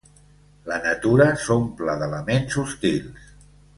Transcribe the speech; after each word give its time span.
La 0.69 0.77
natura 0.85 1.27
s'omple 1.43 1.95
d'elements 2.01 2.57
hostils. 2.63 3.31